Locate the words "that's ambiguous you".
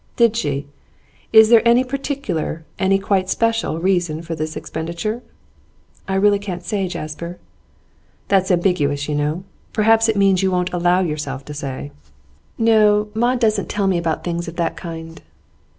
8.27-9.13